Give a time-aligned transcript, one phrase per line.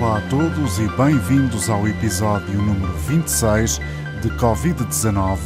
[0.00, 3.78] Olá a todos e bem-vindos ao episódio número 26
[4.22, 5.36] de Covid-19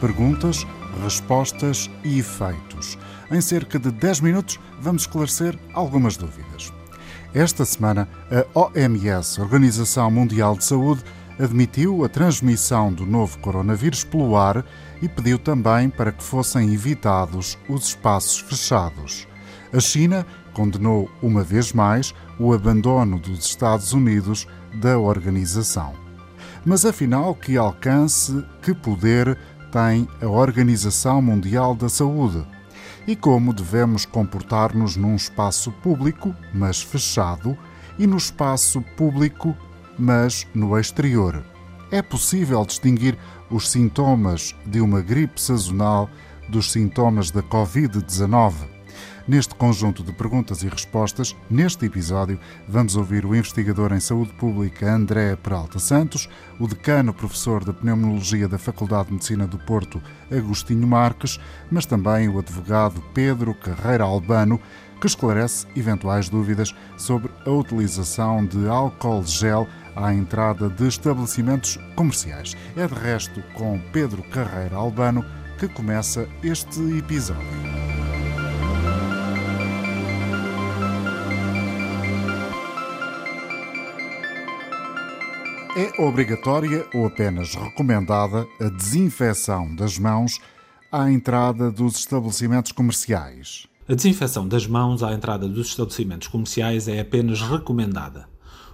[0.00, 0.66] Perguntas,
[1.02, 2.96] Respostas e Efeitos.
[3.30, 6.72] Em cerca de 10 minutos vamos esclarecer algumas dúvidas.
[7.34, 11.04] Esta semana, a OMS, Organização Mundial de Saúde,
[11.38, 14.64] admitiu a transmissão do novo coronavírus pelo ar
[15.02, 19.28] e pediu também para que fossem evitados os espaços fechados.
[19.70, 25.92] A China condenou uma vez mais o abandono dos Estados Unidos da organização.
[26.64, 29.38] Mas afinal, que alcance, que poder
[29.70, 32.46] tem a Organização Mundial da Saúde?
[33.06, 37.56] E como devemos comportar-nos num espaço público, mas fechado,
[37.98, 39.56] e no espaço público,
[39.98, 41.42] mas no exterior?
[41.90, 43.16] É possível distinguir
[43.50, 46.08] os sintomas de uma gripe sazonal
[46.48, 48.77] dos sintomas da Covid-19?
[49.28, 54.90] Neste conjunto de perguntas e respostas, neste episódio, vamos ouvir o investigador em saúde pública
[54.90, 60.00] André Peralta Santos, o decano professor de pneumologia da Faculdade de Medicina do Porto,
[60.34, 61.38] Agostinho Marques,
[61.70, 64.58] mas também o advogado Pedro Carreira Albano,
[64.98, 72.56] que esclarece eventuais dúvidas sobre a utilização de álcool gel à entrada de estabelecimentos comerciais.
[72.74, 75.22] É de resto com Pedro Carreira Albano
[75.58, 77.77] que começa este episódio.
[85.78, 90.40] É obrigatória ou apenas recomendada a desinfecção das mãos
[90.90, 93.68] à entrada dos estabelecimentos comerciais?
[93.88, 98.28] A desinfecção das mãos à entrada dos estabelecimentos comerciais é apenas recomendada.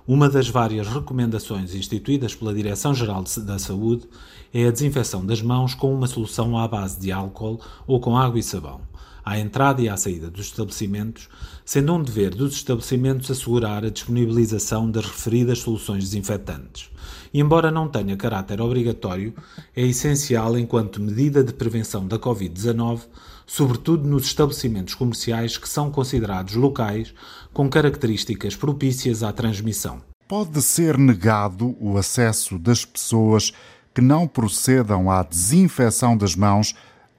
[0.08, 4.08] Uma das várias recomendações instituídas pela Direção-Geral da Saúde
[4.54, 8.38] é a desinfecção das mãos com uma solução à base de álcool ou com água
[8.38, 8.80] e sabão
[9.24, 11.28] à entrada e à saída dos estabelecimentos,
[11.64, 16.90] sendo um dever dos estabelecimentos assegurar a disponibilização das referidas soluções desinfetantes.
[17.36, 19.34] Embora não tenha caráter obrigatório,
[19.74, 23.00] é essencial enquanto medida de prevenção da Covid-19,
[23.44, 27.12] sobretudo nos estabelecimentos comerciais que são considerados locais
[27.52, 30.00] com características propícias à transmissão.
[30.28, 33.52] Pode ser negado o acesso das pessoas
[33.92, 36.72] que não procedam à desinfecção das mãos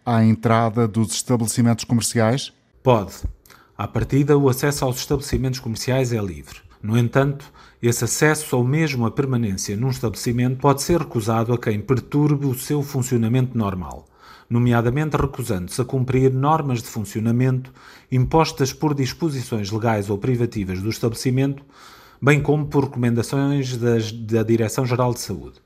[0.05, 2.53] à entrada dos estabelecimentos comerciais?
[2.81, 3.15] Pode.
[3.77, 6.59] À partida, o acesso aos estabelecimentos comerciais é livre.
[6.81, 7.51] No entanto,
[7.87, 12.53] esse acesso ou mesmo a permanência num estabelecimento pode ser recusado a quem perturbe o
[12.53, 14.05] seu funcionamento normal,
[14.49, 17.73] nomeadamente recusando-se a cumprir normas de funcionamento
[18.11, 21.63] impostas por disposições legais ou privativas do estabelecimento,
[22.21, 25.61] bem como por recomendações das, da Direção-Geral de Saúde,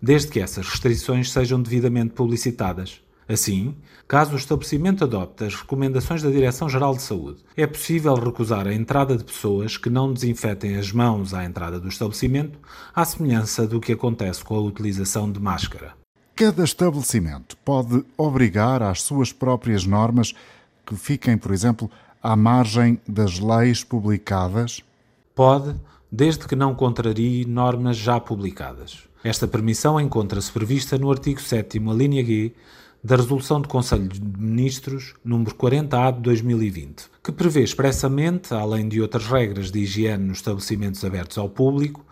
[0.00, 3.00] desde que essas restrições sejam devidamente publicitadas.
[3.28, 3.74] Assim,
[4.06, 9.16] caso o estabelecimento adopte as recomendações da Direção-Geral de Saúde, é possível recusar a entrada
[9.16, 12.58] de pessoas que não desinfetem as mãos à entrada do estabelecimento,
[12.94, 15.94] à semelhança do que acontece com a utilização de máscara.
[16.36, 20.34] Cada estabelecimento pode obrigar às suas próprias normas
[20.84, 21.90] que fiquem, por exemplo,
[22.22, 24.82] à margem das leis publicadas?
[25.34, 25.74] Pode,
[26.10, 29.04] desde que não contrarie normas já publicadas.
[29.22, 32.52] Esta permissão encontra-se prevista no artigo 7, a linha G
[33.04, 39.02] da Resolução do Conselho de Ministros número 40A de 2020, que prevê expressamente, além de
[39.02, 42.02] outras regras de higiene nos estabelecimentos abertos ao público,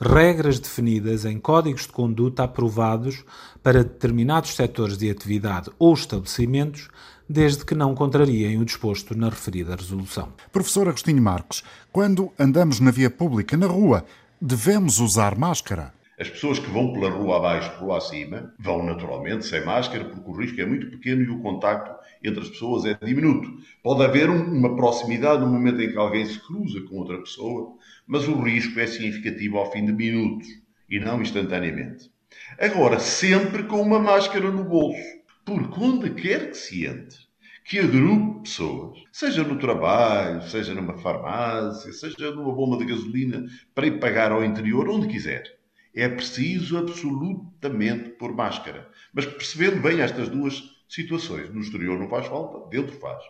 [0.00, 3.26] regras definidas em códigos de conduta aprovados
[3.62, 6.88] para determinados setores de atividade ou estabelecimentos,
[7.28, 10.32] desde que não contrariem o disposto na referida resolução.
[10.50, 14.02] Professor Agostinho Marques, quando andamos na via pública, na rua,
[14.40, 15.92] devemos usar máscara?
[16.20, 20.28] As pessoas que vão pela rua abaixo, por lá acima, vão naturalmente sem máscara, porque
[20.28, 23.48] o risco é muito pequeno e o contacto entre as pessoas é diminuto.
[23.84, 28.26] Pode haver uma proximidade no momento em que alguém se cruza com outra pessoa, mas
[28.26, 30.48] o risco é significativo ao fim de minutos
[30.90, 32.10] e não instantaneamente.
[32.58, 35.00] Agora, sempre com uma máscara no bolso,
[35.44, 37.16] porque onde quer que se entre,
[37.64, 43.86] que agrupe pessoas, seja no trabalho, seja numa farmácia, seja numa bomba de gasolina, para
[43.86, 45.57] ir pagar ao interior, onde quiser
[45.94, 48.88] é preciso absolutamente pôr máscara.
[49.12, 53.22] Mas percebendo bem estas duas situações, no exterior não faz falta, dentro faz.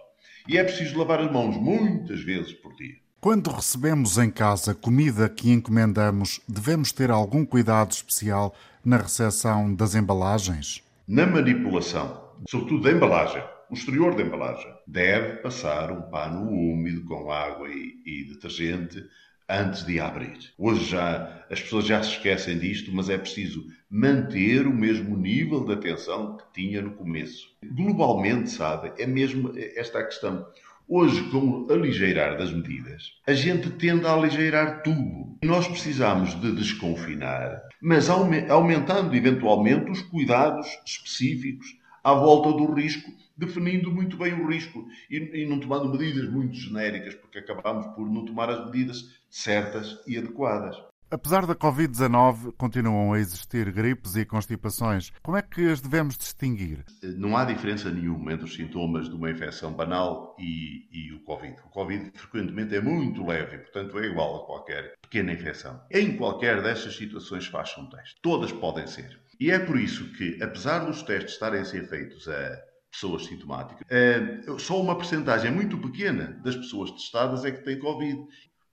[0.47, 2.97] E é preciso lavar as mãos muitas vezes por dia.
[3.21, 9.95] Quando recebemos em casa comida que encomendamos, devemos ter algum cuidado especial na recepção das
[9.95, 10.83] embalagens?
[11.07, 17.31] Na manipulação, sobretudo da embalagem, o exterior da embalagem, deve passar um pano úmido com
[17.31, 19.05] água e, e detergente
[19.49, 20.39] antes de abrir.
[20.59, 25.65] Hoje já as pessoas já se esquecem disto, mas é preciso manter o mesmo nível
[25.65, 27.49] de atenção que tinha no começo.
[27.65, 30.47] Globalmente, sabe, é mesmo esta a questão.
[30.87, 35.37] Hoje, com o aligeirar das medidas, a gente tende a aligeirar tudo.
[35.45, 43.91] Nós precisamos de desconfinar, mas aumentando eventualmente os cuidados específicos à volta do risco, definindo
[43.91, 48.25] muito bem o risco e, e não tomando medidas muito genéricas, porque acabamos por não
[48.25, 50.77] tomar as medidas certas e adequadas.
[51.11, 55.11] Apesar da Covid-19, continuam a existir gripes e constipações.
[55.23, 56.85] Como é que as devemos distinguir?
[57.17, 61.57] Não há diferença nenhuma entre os sintomas de uma infecção banal e, e o Covid.
[61.65, 65.81] O Covid, frequentemente, é muito leve, portanto, é igual a qualquer pequena infecção.
[65.91, 68.21] Em qualquer destas situações, faça um teste.
[68.21, 69.19] Todas podem ser.
[69.41, 73.87] E é por isso que, apesar dos testes estarem a ser feitos a pessoas sintomáticas,
[73.91, 78.19] é, só uma percentagem muito pequena das pessoas testadas é que tem Covid.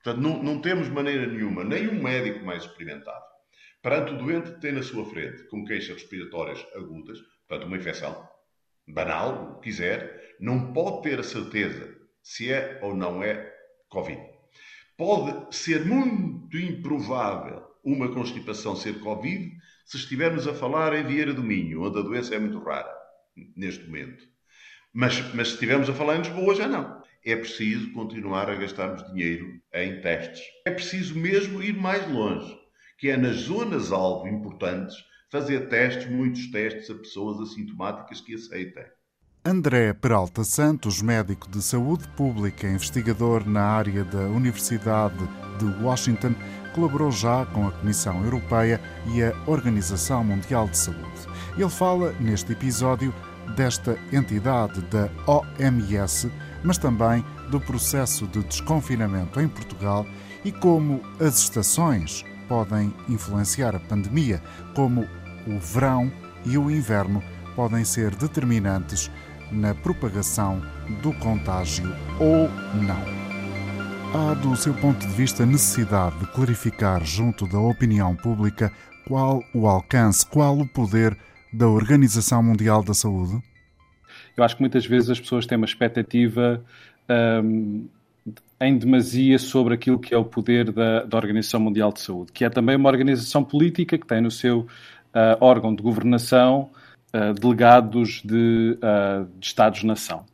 [0.03, 3.23] Portanto, não, não temos maneira nenhuma, nem um médico mais experimentado,
[3.81, 8.27] perante o doente que tem na sua frente com queixas respiratórias agudas, portanto, uma infecção
[8.87, 13.51] banal, o que quiser, não pode ter a certeza se é ou não é
[13.89, 14.21] Covid.
[14.97, 19.51] Pode ser muito improvável uma constipação ser Covid
[19.85, 22.91] se estivermos a falar em Vieira do Minho, onde a doença é muito rara,
[23.55, 24.27] neste momento.
[24.93, 29.03] Mas, mas se estivermos a falar em Lisboa, já não é preciso continuar a gastarmos
[29.11, 30.43] dinheiro em testes.
[30.63, 32.55] É preciso mesmo ir mais longe,
[32.99, 34.95] que é nas zonas-alvo importantes
[35.31, 38.85] fazer testes, muitos testes a pessoas assintomáticas que aceitem.
[39.47, 45.15] André Peralta Santos, médico de saúde pública, investigador na área da Universidade
[45.59, 46.33] de Washington,
[46.73, 48.81] colaborou já com a Comissão Europeia
[49.13, 51.27] e a Organização Mundial de Saúde.
[51.55, 53.13] Ele fala, neste episódio,
[53.55, 56.31] desta entidade da OMS
[56.63, 60.05] mas também do processo de desconfinamento em Portugal
[60.43, 64.41] e como as estações podem influenciar a pandemia,
[64.73, 65.07] como
[65.45, 66.11] o verão
[66.43, 67.23] e o inverno
[67.55, 69.11] podem ser determinantes
[69.51, 70.61] na propagação
[71.01, 72.49] do contágio ou
[72.81, 73.15] não.
[74.13, 78.71] Há, do seu ponto de vista, necessidade de clarificar junto da opinião pública
[79.07, 81.17] qual o alcance, qual o poder
[81.51, 83.41] da Organização Mundial da Saúde?
[84.37, 86.63] eu acho que muitas vezes as pessoas têm uma expectativa
[87.43, 87.87] um,
[88.59, 92.43] em demasia sobre aquilo que é o poder da, da, Organização Mundial de Saúde, que
[92.43, 94.67] é também uma organização política que tem no seu uh,
[95.39, 96.69] órgão de governação
[97.15, 100.25] uh, delegados de, uh, de Estados-nação.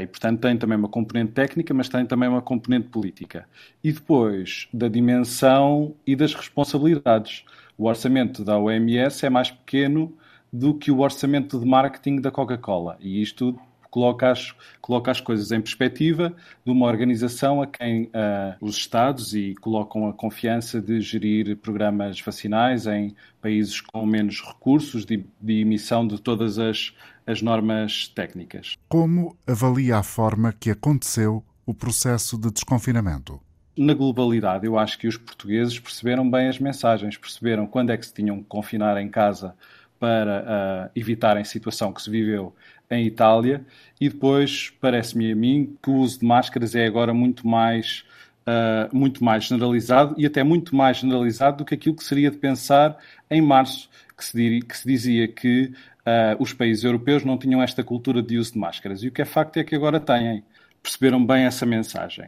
[0.00, 3.46] E, portanto, tem também uma componente técnica, mas tem também uma componente política.
[3.84, 7.44] E depois, da dimensão e das responsabilidades.
[7.76, 10.16] O orçamento da OMS é mais pequeno
[10.50, 12.96] do que o orçamento de marketing da Coca-Cola.
[13.00, 13.58] E isto
[13.92, 16.34] coloca as, coloca as coisas em perspectiva
[16.64, 22.18] de uma organização a quem uh, os Estados e colocam a confiança de gerir programas
[22.18, 26.94] vacinais em países com menos recursos de, de emissão de todas as,
[27.26, 28.76] as normas técnicas.
[28.88, 33.38] Como avalia a forma que aconteceu o processo de desconfinamento?
[33.76, 38.06] Na globalidade, eu acho que os portugueses perceberam bem as mensagens, perceberam quando é que
[38.06, 39.54] se tinham que confinar em casa
[40.02, 42.54] para uh, evitar a situação que se viveu
[42.92, 43.64] em Itália.
[44.00, 48.04] E depois, parece-me a mim, que o uso de máscaras é agora muito mais,
[48.46, 52.36] uh, muito mais generalizado e até muito mais generalizado do que aquilo que seria de
[52.36, 52.96] pensar
[53.30, 57.82] em março, que se, que se dizia que uh, os países europeus não tinham esta
[57.82, 59.02] cultura de uso de máscaras.
[59.02, 60.44] E o que é facto é que agora têm.
[60.82, 62.26] Perceberam bem essa mensagem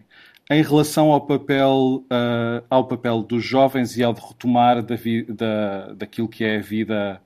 [0.51, 4.95] em relação ao papel, uh, ao papel dos jovens e ao de retomar da,
[5.29, 7.21] da, daquilo que é a vida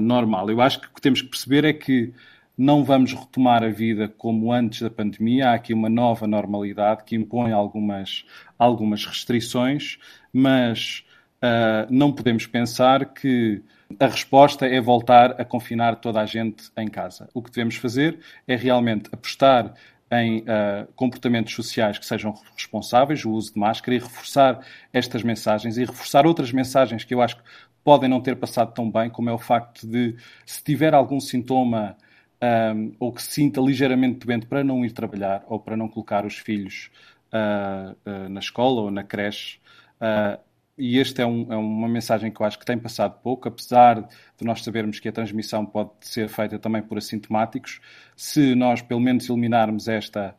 [0.00, 0.50] normal.
[0.50, 2.12] Eu acho que o que temos que perceber é que
[2.56, 5.50] não vamos retomar a vida como antes da pandemia.
[5.50, 8.24] Há aqui uma nova normalidade que impõe algumas,
[8.58, 9.98] algumas restrições,
[10.32, 11.04] mas
[11.42, 13.62] uh, não podemos pensar que
[13.98, 17.28] a resposta é voltar a confinar toda a gente em casa.
[17.34, 19.74] O que devemos fazer é realmente apostar
[20.10, 24.60] em uh, comportamentos sociais que sejam responsáveis, o uso de máscara e reforçar
[24.92, 27.42] estas mensagens e reforçar outras mensagens que eu acho que
[27.82, 31.96] podem não ter passado tão bem, como é o facto de, se tiver algum sintoma
[32.44, 36.26] um, ou que se sinta ligeiramente doente, para não ir trabalhar ou para não colocar
[36.26, 36.90] os filhos
[37.32, 39.58] uh, uh, na escola ou na creche.
[40.00, 40.38] Uh,
[40.76, 44.00] e esta é, um, é, uma mensagem que eu acho que tem passado pouco, apesar
[44.00, 47.80] de nós sabermos que a transmissão pode ser feita também por assintomáticos.
[48.16, 50.36] Se nós, pelo menos, eliminarmos esta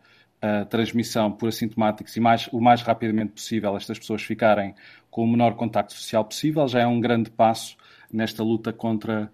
[0.69, 4.75] transmissão por assintomáticos e mais, o mais rapidamente possível estas pessoas ficarem
[5.09, 7.75] com o menor contacto social possível, já é um grande passo
[8.13, 9.31] nesta luta contra,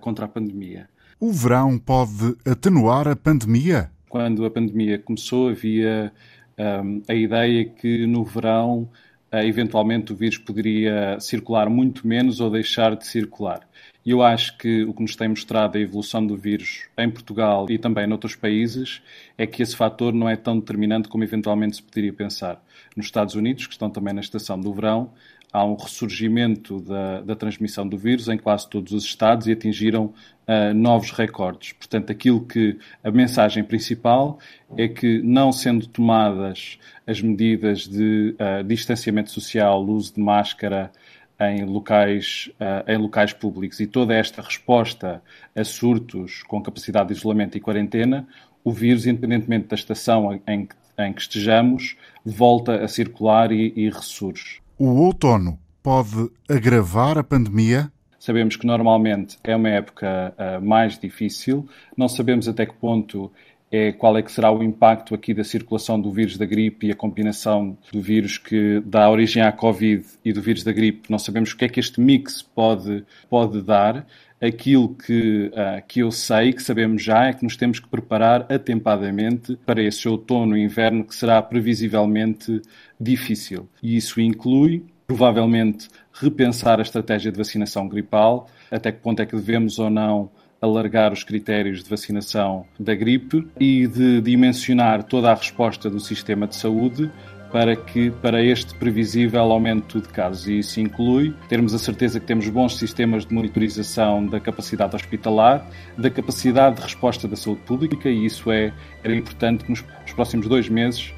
[0.00, 0.88] contra a pandemia.
[1.20, 3.90] O verão pode atenuar a pandemia?
[4.08, 6.12] Quando a pandemia começou, havia
[6.56, 8.88] um, a ideia que no verão
[9.32, 13.68] eventualmente o vírus poderia circular muito menos ou deixar de circular.
[14.06, 17.66] E eu acho que o que nos tem mostrado a evolução do vírus em Portugal
[17.68, 19.02] e também noutros países
[19.36, 22.62] é que esse fator não é tão determinante como eventualmente se poderia pensar.
[22.96, 25.10] Nos Estados Unidos, que estão também na estação do verão,
[25.52, 30.06] há um ressurgimento da, da transmissão do vírus em quase todos os estados e atingiram
[30.46, 31.72] uh, novos recordes.
[31.72, 34.38] Portanto, aquilo que a mensagem principal
[34.76, 40.92] é que, não sendo tomadas as medidas de uh, distanciamento social, uso de máscara,
[41.40, 45.22] em locais, uh, em locais públicos e toda esta resposta
[45.54, 48.26] a surtos com capacidade de isolamento e quarentena,
[48.64, 53.88] o vírus, independentemente da estação em que, em que estejamos, volta a circular e, e
[53.88, 54.60] ressurge.
[54.80, 57.90] O outono pode agravar a pandemia?
[58.16, 63.32] Sabemos que normalmente é uma época uh, mais difícil, não sabemos até que ponto
[63.70, 66.90] é qual é que será o impacto aqui da circulação do vírus da gripe e
[66.90, 71.10] a combinação do vírus que dá origem à Covid e do vírus da gripe.
[71.10, 74.06] Não sabemos o que é que este mix pode, pode dar.
[74.40, 78.46] Aquilo que, uh, que eu sei, que sabemos já, é que nos temos que preparar
[78.50, 82.62] atempadamente para esse outono e inverno que será previsivelmente
[83.00, 83.68] difícil.
[83.82, 89.34] E isso inclui, provavelmente, repensar a estratégia de vacinação gripal, até que ponto é que
[89.34, 90.30] devemos ou não
[90.60, 96.46] alargar os critérios de vacinação da gripe e de dimensionar toda a resposta do sistema
[96.46, 97.10] de saúde
[97.50, 100.46] para que para este previsível aumento de casos.
[100.48, 105.66] E isso inclui termos a certeza que temos bons sistemas de monitorização da capacidade hospitalar,
[105.96, 108.72] da capacidade de resposta da saúde pública e isso é
[109.02, 111.14] era importante que nos, nos próximos dois meses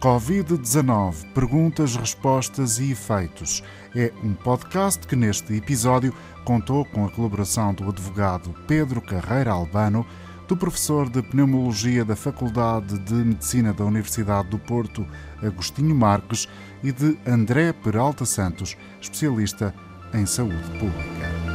[0.00, 3.62] Covid-19 Perguntas, Respostas e Efeitos.
[3.94, 10.06] É um podcast que, neste episódio, contou com a colaboração do advogado Pedro Carreira Albano,
[10.46, 15.06] do professor de Pneumologia da Faculdade de Medicina da Universidade do Porto,
[15.42, 16.46] Agostinho Marques,
[16.84, 19.74] e de André Peralta Santos, especialista
[20.12, 21.45] em saúde pública.